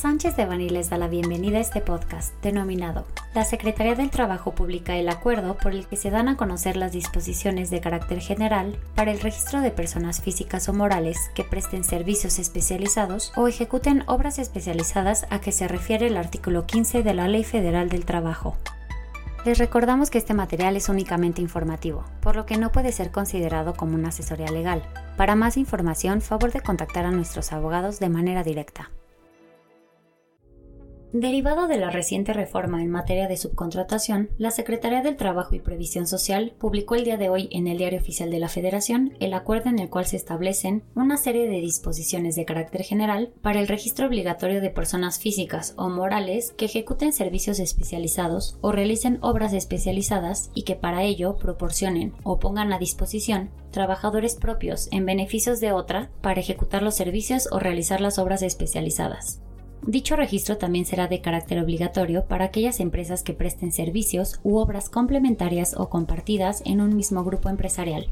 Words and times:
Sánchez 0.00 0.34
de 0.34 0.46
Bani 0.46 0.70
les 0.70 0.88
da 0.88 0.96
la 0.96 1.08
bienvenida 1.08 1.58
a 1.58 1.60
este 1.60 1.82
podcast 1.82 2.32
denominado 2.42 3.04
La 3.34 3.44
Secretaría 3.44 3.94
del 3.94 4.08
Trabajo 4.08 4.54
publica 4.54 4.96
el 4.96 5.10
acuerdo 5.10 5.58
por 5.58 5.72
el 5.72 5.86
que 5.86 5.96
se 5.96 6.08
dan 6.08 6.28
a 6.28 6.38
conocer 6.38 6.78
las 6.78 6.92
disposiciones 6.92 7.68
de 7.68 7.82
carácter 7.82 8.18
general 8.20 8.78
para 8.94 9.12
el 9.12 9.20
registro 9.20 9.60
de 9.60 9.70
personas 9.70 10.22
físicas 10.22 10.70
o 10.70 10.72
morales 10.72 11.18
que 11.34 11.44
presten 11.44 11.84
servicios 11.84 12.38
especializados 12.38 13.30
o 13.36 13.46
ejecuten 13.46 14.02
obras 14.06 14.38
especializadas 14.38 15.26
a 15.28 15.42
que 15.42 15.52
se 15.52 15.68
refiere 15.68 16.06
el 16.06 16.16
artículo 16.16 16.64
15 16.64 17.02
de 17.02 17.12
la 17.12 17.28
Ley 17.28 17.44
Federal 17.44 17.90
del 17.90 18.06
Trabajo. 18.06 18.56
Les 19.44 19.58
recordamos 19.58 20.08
que 20.08 20.16
este 20.16 20.32
material 20.32 20.76
es 20.76 20.88
únicamente 20.88 21.42
informativo, 21.42 22.06
por 22.22 22.36
lo 22.36 22.46
que 22.46 22.56
no 22.56 22.72
puede 22.72 22.92
ser 22.92 23.10
considerado 23.10 23.74
como 23.74 23.96
una 23.96 24.08
asesoría 24.08 24.50
legal. 24.50 24.82
Para 25.18 25.36
más 25.36 25.58
información, 25.58 26.22
favor 26.22 26.52
de 26.52 26.62
contactar 26.62 27.04
a 27.04 27.10
nuestros 27.10 27.52
abogados 27.52 28.00
de 28.00 28.08
manera 28.08 28.42
directa. 28.42 28.88
Derivado 31.12 31.66
de 31.66 31.76
la 31.76 31.90
reciente 31.90 32.32
reforma 32.32 32.82
en 32.82 32.88
materia 32.88 33.26
de 33.26 33.36
subcontratación, 33.36 34.30
la 34.38 34.52
Secretaría 34.52 35.02
del 35.02 35.16
Trabajo 35.16 35.56
y 35.56 35.58
Previsión 35.58 36.06
Social 36.06 36.54
publicó 36.56 36.94
el 36.94 37.02
día 37.02 37.16
de 37.16 37.28
hoy 37.28 37.48
en 37.50 37.66
el 37.66 37.78
Diario 37.78 37.98
Oficial 37.98 38.30
de 38.30 38.38
la 38.38 38.48
Federación 38.48 39.14
el 39.18 39.34
acuerdo 39.34 39.70
en 39.70 39.80
el 39.80 39.90
cual 39.90 40.06
se 40.06 40.14
establecen 40.14 40.84
una 40.94 41.16
serie 41.16 41.48
de 41.48 41.60
disposiciones 41.60 42.36
de 42.36 42.44
carácter 42.44 42.84
general 42.84 43.32
para 43.42 43.58
el 43.58 43.66
registro 43.66 44.06
obligatorio 44.06 44.60
de 44.60 44.70
personas 44.70 45.18
físicas 45.18 45.74
o 45.76 45.88
morales 45.88 46.54
que 46.56 46.66
ejecuten 46.66 47.12
servicios 47.12 47.58
especializados 47.58 48.56
o 48.60 48.70
realicen 48.70 49.18
obras 49.20 49.52
especializadas 49.52 50.52
y 50.54 50.62
que 50.62 50.76
para 50.76 51.02
ello 51.02 51.38
proporcionen 51.38 52.12
o 52.22 52.38
pongan 52.38 52.72
a 52.72 52.78
disposición 52.78 53.50
trabajadores 53.72 54.36
propios 54.36 54.86
en 54.92 55.06
beneficios 55.06 55.58
de 55.58 55.72
otra 55.72 56.08
para 56.20 56.38
ejecutar 56.38 56.84
los 56.84 56.94
servicios 56.94 57.48
o 57.50 57.58
realizar 57.58 58.00
las 58.00 58.20
obras 58.20 58.42
especializadas. 58.42 59.40
Dicho 59.86 60.14
registro 60.14 60.58
también 60.58 60.84
será 60.84 61.08
de 61.08 61.20
carácter 61.20 61.58
obligatorio 61.58 62.26
para 62.26 62.46
aquellas 62.46 62.80
empresas 62.80 63.22
que 63.22 63.32
presten 63.32 63.72
servicios 63.72 64.40
u 64.42 64.58
obras 64.58 64.90
complementarias 64.90 65.74
o 65.76 65.88
compartidas 65.88 66.62
en 66.66 66.80
un 66.80 66.96
mismo 66.96 67.24
grupo 67.24 67.48
empresarial. 67.48 68.06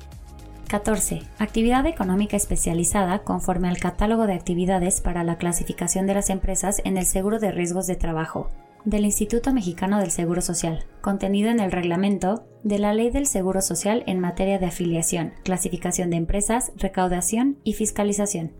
14. 0.74 1.22
Actividad 1.38 1.86
económica 1.86 2.36
especializada 2.36 3.20
conforme 3.20 3.68
al 3.68 3.78
catálogo 3.78 4.26
de 4.26 4.32
actividades 4.32 5.00
para 5.00 5.22
la 5.22 5.38
clasificación 5.38 6.08
de 6.08 6.14
las 6.14 6.30
empresas 6.30 6.82
en 6.84 6.96
el 6.96 7.06
seguro 7.06 7.38
de 7.38 7.52
riesgos 7.52 7.86
de 7.86 7.94
trabajo 7.94 8.50
del 8.84 9.04
Instituto 9.04 9.54
Mexicano 9.54 10.00
del 10.00 10.10
Seguro 10.10 10.40
Social, 10.40 10.84
contenido 11.00 11.48
en 11.48 11.60
el 11.60 11.70
reglamento 11.70 12.44
de 12.64 12.80
la 12.80 12.92
Ley 12.92 13.10
del 13.10 13.26
Seguro 13.26 13.62
Social 13.62 14.02
en 14.08 14.18
materia 14.18 14.58
de 14.58 14.66
afiliación, 14.66 15.34
clasificación 15.44 16.10
de 16.10 16.16
empresas, 16.16 16.72
recaudación 16.74 17.56
y 17.62 17.74
fiscalización. 17.74 18.50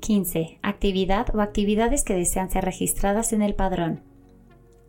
15. 0.00 0.58
Actividad 0.62 1.32
o 1.36 1.40
actividades 1.40 2.02
que 2.02 2.14
desean 2.14 2.50
ser 2.50 2.64
registradas 2.64 3.32
en 3.32 3.42
el 3.42 3.54
padrón. 3.54 4.02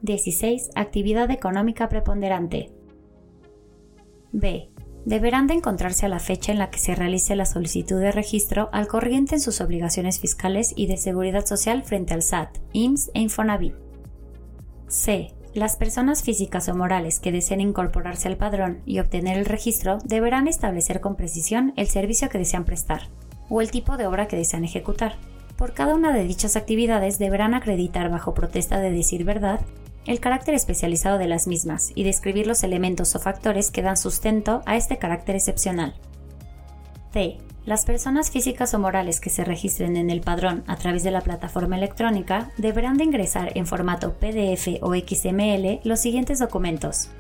16. 0.02 0.72
Actividad 0.74 1.30
económica 1.30 1.90
preponderante. 1.90 2.72
B 4.31 4.72
deberán 5.06 5.48
de 5.48 5.56
encontrarse 5.56 6.06
a 6.06 6.10
la 6.10 6.20
fecha 6.20 6.52
en 6.52 6.60
la 6.60 6.70
que 6.70 6.80
se 6.80 6.96
realice 6.96 7.36
la 7.36 7.46
solicitud 7.46 8.00
de 8.00 8.12
registro 8.12 8.70
al 8.72 8.88
corriente 8.88 9.36
en 9.36 9.42
sus 9.42 9.62
obligaciones 9.62 10.20
fiscales 10.20 10.74
y 10.76 10.88
de 10.88 10.98
seguridad 10.98 11.46
social 11.46 11.84
frente 11.84 12.14
al 12.14 12.24
SAT, 12.24 12.58
IMSS 12.74 13.12
e 13.14 13.22
Infonavit. 13.22 13.76
C. 14.88 15.34
Las 15.54 15.78
personas 15.78 16.22
físicas 16.22 16.70
o 16.70 16.76
morales 16.76 17.20
que 17.20 17.32
deseen 17.32 17.62
incorporarse 17.62 18.28
al 18.28 18.38
padrón 18.38 18.82
y 18.86 19.00
obtener 19.00 19.38
el 19.38 19.46
registro 19.46 19.98
deberán 20.04 20.48
establecer 20.48 21.02
con 21.02 21.16
precisión 21.16 21.74
el 21.76 21.88
servicio 21.88 22.30
que 22.30 22.38
desean 22.38 22.66
prestar 22.66 23.10
o 23.50 23.62
el 23.62 23.72
tipo 23.72 23.98
de 23.98 24.06
obra 24.06 24.28
que 24.28 24.38
desean 24.38 24.64
ejecutar. 24.64 25.16
Por 25.58 25.74
cada 25.74 25.96
una 25.96 26.14
de 26.14 26.24
dichas 26.24 26.56
actividades 26.56 27.20
deberán 27.20 27.54
acreditar 27.54 28.10
bajo 28.10 28.34
protesta 28.34 28.80
de 28.80 28.92
decir 28.92 29.26
verdad 29.26 29.60
el 30.09 30.20
carácter 30.20 30.56
especializado 30.56 31.20
de 31.20 31.28
las 31.28 31.46
mismas 31.46 31.92
y 31.94 32.03
describir 32.03 32.47
los 32.47 32.64
elementos 32.64 33.16
o 33.16 33.20
factores 33.20 33.70
que 33.70 33.84
dan 33.84 33.96
sustento 33.96 34.64
a 34.66 34.75
este 34.75 34.97
carácter 34.97 35.36
excepcional. 35.36 35.94
C. 37.14 37.38
Las 37.64 37.86
personas 37.86 38.31
físicas 38.31 38.74
o 38.74 38.80
morales 38.80 39.19
que 39.19 39.30
se 39.30 39.44
registren 39.44 39.98
en 39.98 40.09
el 40.09 40.22
padrón 40.22 40.64
a 40.66 40.78
través 40.78 41.03
de 41.03 41.12
la 41.12 41.22
plataforma 41.22 41.78
electrónica 41.78 42.50
deberán 42.58 42.98
de 42.98 43.03
ingresar 43.03 43.52
en 43.53 43.68
formato 43.68 44.16
PDF 44.16 44.81
o 44.81 44.96
XML 44.96 45.81
los 45.84 46.00
siguientes 46.00 46.40
documentos. 46.40 47.12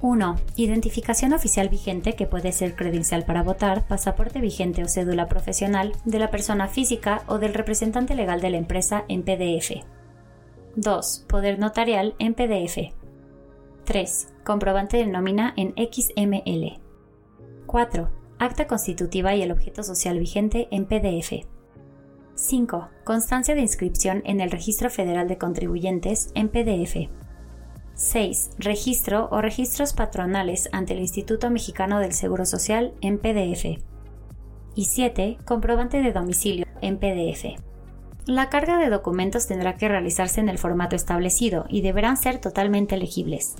1. 0.00 0.36
Identificación 0.56 1.32
oficial 1.32 1.68
vigente 1.68 2.14
que 2.14 2.26
puede 2.26 2.50
ser 2.50 2.74
credencial 2.74 3.24
para 3.24 3.44
votar, 3.44 3.86
pasaporte 3.86 4.40
vigente 4.40 4.82
o 4.82 4.88
cédula 4.88 5.28
profesional 5.28 5.92
de 6.04 6.18
la 6.18 6.32
persona 6.32 6.66
física 6.66 7.22
o 7.28 7.38
del 7.38 7.54
representante 7.54 8.16
legal 8.16 8.40
de 8.40 8.50
la 8.50 8.58
empresa 8.58 9.04
en 9.06 9.22
PDF. 9.22 9.84
2. 10.76 11.26
Poder 11.28 11.58
notarial 11.58 12.14
en 12.18 12.34
PDF. 12.34 12.94
3. 13.84 14.34
Comprobante 14.44 14.96
de 14.96 15.06
nómina 15.06 15.52
en 15.56 15.74
XML. 15.76 16.80
4. 17.66 18.10
Acta 18.38 18.66
constitutiva 18.66 19.34
y 19.34 19.42
el 19.42 19.52
objeto 19.52 19.82
social 19.82 20.18
vigente 20.18 20.68
en 20.70 20.86
PDF. 20.86 21.46
5. 22.34 22.88
Constancia 23.04 23.54
de 23.54 23.60
inscripción 23.60 24.22
en 24.24 24.40
el 24.40 24.50
Registro 24.50 24.88
Federal 24.88 25.28
de 25.28 25.38
Contribuyentes 25.38 26.32
en 26.34 26.48
PDF. 26.48 27.10
6. 27.94 28.52
Registro 28.58 29.28
o 29.30 29.42
registros 29.42 29.92
patronales 29.92 30.68
ante 30.72 30.94
el 30.94 31.00
Instituto 31.00 31.50
Mexicano 31.50 31.98
del 31.98 32.14
Seguro 32.14 32.46
Social 32.46 32.94
en 33.02 33.18
PDF. 33.18 33.78
Y 34.74 34.84
7. 34.86 35.38
Comprobante 35.44 36.00
de 36.00 36.12
domicilio 36.12 36.66
en 36.80 36.98
PDF. 36.98 37.71
La 38.26 38.50
carga 38.50 38.78
de 38.78 38.88
documentos 38.88 39.48
tendrá 39.48 39.76
que 39.76 39.88
realizarse 39.88 40.40
en 40.40 40.48
el 40.48 40.58
formato 40.58 40.94
establecido 40.94 41.66
y 41.68 41.82
deberán 41.82 42.16
ser 42.16 42.38
totalmente 42.38 42.96
legibles. 42.96 43.56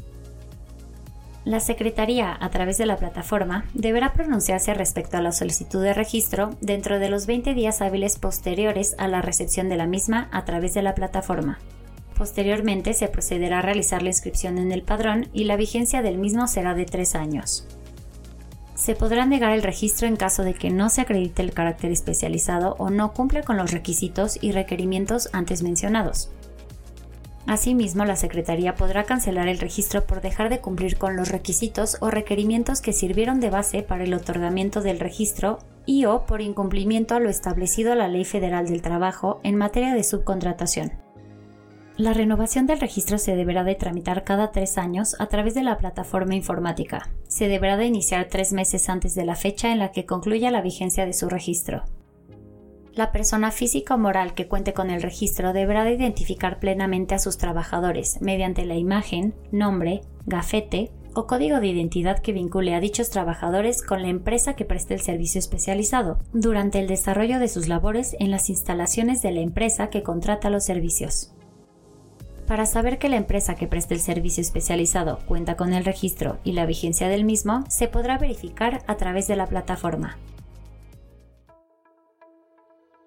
La 1.44 1.58
Secretaría, 1.58 2.36
a 2.38 2.50
través 2.50 2.78
de 2.78 2.86
la 2.86 2.96
plataforma, 2.96 3.64
deberá 3.74 4.12
pronunciarse 4.12 4.72
respecto 4.74 5.16
a 5.16 5.20
la 5.20 5.32
solicitud 5.32 5.82
de 5.82 5.92
registro 5.92 6.50
dentro 6.60 7.00
de 7.00 7.08
los 7.08 7.26
20 7.26 7.54
días 7.54 7.82
hábiles 7.82 8.20
posteriores 8.20 8.94
a 8.98 9.08
la 9.08 9.22
recepción 9.22 9.68
de 9.68 9.76
la 9.76 9.88
misma 9.88 10.28
a 10.30 10.44
través 10.44 10.74
de 10.74 10.82
la 10.82 10.94
plataforma. 10.94 11.58
Posteriormente 12.16 12.94
se 12.94 13.08
procederá 13.08 13.58
a 13.58 13.62
realizar 13.62 14.02
la 14.02 14.10
inscripción 14.10 14.58
en 14.58 14.70
el 14.70 14.82
padrón 14.82 15.26
y 15.32 15.42
la 15.44 15.56
vigencia 15.56 16.02
del 16.02 16.18
mismo 16.18 16.46
será 16.46 16.74
de 16.74 16.84
tres 16.84 17.16
años. 17.16 17.66
Se 18.82 18.96
podrá 18.96 19.26
negar 19.26 19.52
el 19.52 19.62
registro 19.62 20.08
en 20.08 20.16
caso 20.16 20.42
de 20.42 20.54
que 20.54 20.68
no 20.68 20.88
se 20.88 21.02
acredite 21.02 21.40
el 21.40 21.52
carácter 21.52 21.92
especializado 21.92 22.74
o 22.80 22.90
no 22.90 23.12
cumpla 23.12 23.44
con 23.44 23.56
los 23.56 23.70
requisitos 23.70 24.40
y 24.42 24.50
requerimientos 24.50 25.28
antes 25.32 25.62
mencionados. 25.62 26.32
Asimismo, 27.46 28.04
la 28.04 28.16
Secretaría 28.16 28.74
podrá 28.74 29.04
cancelar 29.04 29.46
el 29.46 29.60
registro 29.60 30.04
por 30.04 30.20
dejar 30.20 30.50
de 30.50 30.58
cumplir 30.58 30.98
con 30.98 31.14
los 31.14 31.28
requisitos 31.28 31.96
o 32.00 32.10
requerimientos 32.10 32.80
que 32.80 32.92
sirvieron 32.92 33.38
de 33.38 33.50
base 33.50 33.84
para 33.84 34.02
el 34.02 34.14
otorgamiento 34.14 34.80
del 34.80 34.98
registro 34.98 35.60
y 35.86 36.06
o 36.06 36.26
por 36.26 36.40
incumplimiento 36.40 37.14
a 37.14 37.20
lo 37.20 37.30
establecido 37.30 37.92
a 37.92 37.94
la 37.94 38.08
Ley 38.08 38.24
Federal 38.24 38.66
del 38.66 38.82
Trabajo 38.82 39.38
en 39.44 39.54
materia 39.54 39.94
de 39.94 40.02
subcontratación. 40.02 40.90
La 42.02 42.14
renovación 42.14 42.66
del 42.66 42.80
registro 42.80 43.16
se 43.16 43.36
deberá 43.36 43.62
de 43.62 43.76
tramitar 43.76 44.24
cada 44.24 44.50
tres 44.50 44.76
años 44.76 45.14
a 45.20 45.26
través 45.26 45.54
de 45.54 45.62
la 45.62 45.78
plataforma 45.78 46.34
informática. 46.34 47.08
Se 47.28 47.46
deberá 47.46 47.76
de 47.76 47.86
iniciar 47.86 48.26
tres 48.28 48.52
meses 48.52 48.88
antes 48.88 49.14
de 49.14 49.24
la 49.24 49.36
fecha 49.36 49.70
en 49.70 49.78
la 49.78 49.92
que 49.92 50.04
concluya 50.04 50.50
la 50.50 50.62
vigencia 50.62 51.06
de 51.06 51.12
su 51.12 51.28
registro. 51.28 51.84
La 52.92 53.12
persona 53.12 53.52
física 53.52 53.94
o 53.94 53.98
moral 53.98 54.34
que 54.34 54.48
cuente 54.48 54.72
con 54.72 54.90
el 54.90 55.00
registro 55.00 55.52
deberá 55.52 55.84
de 55.84 55.92
identificar 55.92 56.58
plenamente 56.58 57.14
a 57.14 57.20
sus 57.20 57.38
trabajadores 57.38 58.20
mediante 58.20 58.64
la 58.64 58.74
imagen, 58.74 59.32
nombre, 59.52 60.00
gafete 60.26 60.90
o 61.14 61.28
código 61.28 61.60
de 61.60 61.68
identidad 61.68 62.18
que 62.18 62.32
vincule 62.32 62.74
a 62.74 62.80
dichos 62.80 63.10
trabajadores 63.10 63.80
con 63.80 64.02
la 64.02 64.08
empresa 64.08 64.56
que 64.56 64.64
preste 64.64 64.94
el 64.94 65.02
servicio 65.02 65.38
especializado 65.38 66.18
durante 66.32 66.80
el 66.80 66.88
desarrollo 66.88 67.38
de 67.38 67.46
sus 67.46 67.68
labores 67.68 68.16
en 68.18 68.32
las 68.32 68.50
instalaciones 68.50 69.22
de 69.22 69.30
la 69.30 69.40
empresa 69.40 69.88
que 69.88 70.02
contrata 70.02 70.50
los 70.50 70.64
servicios. 70.64 71.32
Para 72.52 72.66
saber 72.66 72.98
que 72.98 73.08
la 73.08 73.16
empresa 73.16 73.54
que 73.54 73.66
preste 73.66 73.94
el 73.94 74.00
servicio 74.00 74.42
especializado 74.42 75.20
cuenta 75.24 75.56
con 75.56 75.72
el 75.72 75.86
registro 75.86 76.38
y 76.44 76.52
la 76.52 76.66
vigencia 76.66 77.08
del 77.08 77.24
mismo, 77.24 77.64
se 77.70 77.88
podrá 77.88 78.18
verificar 78.18 78.82
a 78.86 78.98
través 78.98 79.26
de 79.26 79.36
la 79.36 79.46
plataforma. 79.46 80.18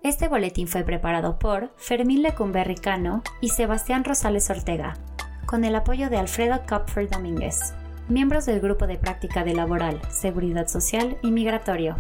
Este 0.02 0.30
boletín 0.30 0.68
fue 0.68 0.84
preparado 0.84 1.38
por 1.38 1.72
Fermín 1.78 2.24
Lecumberri 2.24 2.74
Cano 2.74 3.22
y 3.40 3.50
Sebastián 3.50 4.04
Rosales 4.04 4.50
Ortega, 4.50 4.98
con 5.46 5.64
el 5.64 5.76
apoyo 5.76 6.10
de 6.10 6.18
Alfredo 6.18 6.64
Kopfer 6.68 7.08
Domínguez, 7.08 7.76
miembros 8.10 8.48
del 8.48 8.60
Grupo 8.60 8.88
de 8.88 8.98
Práctica 8.98 9.44
de 9.44 9.54
Laboral, 9.54 10.02
Seguridad 10.10 10.68
Social 10.68 11.20
y 11.22 11.30
Migratorio. 11.30 11.98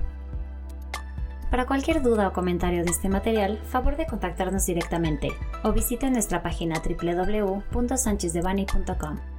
Para 1.52 1.66
cualquier 1.66 2.02
duda 2.02 2.28
o 2.28 2.34
comentario 2.34 2.84
de 2.84 2.92
este 2.92 3.10
material, 3.10 3.60
favor 3.70 3.98
de 3.98 4.08
contactarnos 4.08 4.66
directamente 4.66 5.30
o 5.64 5.72
visite 5.72 6.10
nuestra 6.10 6.42
página 6.42 6.82
www.sanchezdevani.com. 6.82 9.35